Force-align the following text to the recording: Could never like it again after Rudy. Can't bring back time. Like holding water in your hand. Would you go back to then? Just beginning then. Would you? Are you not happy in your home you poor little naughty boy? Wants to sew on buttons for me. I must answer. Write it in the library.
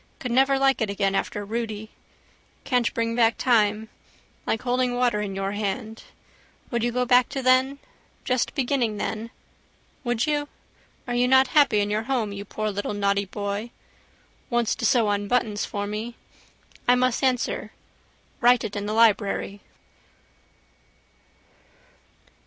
Could 0.17 0.31
never 0.31 0.57
like 0.57 0.81
it 0.81 0.89
again 0.89 1.13
after 1.13 1.45
Rudy. 1.45 1.91
Can't 2.63 2.91
bring 2.95 3.15
back 3.15 3.37
time. 3.37 3.87
Like 4.47 4.63
holding 4.63 4.95
water 4.95 5.21
in 5.21 5.35
your 5.35 5.51
hand. 5.51 6.05
Would 6.71 6.83
you 6.83 6.91
go 6.91 7.05
back 7.05 7.29
to 7.29 7.43
then? 7.43 7.77
Just 8.25 8.55
beginning 8.55 8.97
then. 8.97 9.29
Would 10.03 10.25
you? 10.25 10.47
Are 11.07 11.13
you 11.13 11.27
not 11.27 11.49
happy 11.49 11.81
in 11.81 11.91
your 11.91 12.01
home 12.09 12.31
you 12.31 12.45
poor 12.45 12.71
little 12.71 12.95
naughty 12.95 13.25
boy? 13.25 13.69
Wants 14.49 14.73
to 14.77 14.87
sew 14.87 15.05
on 15.05 15.27
buttons 15.27 15.65
for 15.65 15.85
me. 15.85 16.15
I 16.87 16.95
must 16.95 17.23
answer. 17.23 17.71
Write 18.39 18.63
it 18.63 18.75
in 18.75 18.87
the 18.87 18.93
library. 18.93 19.61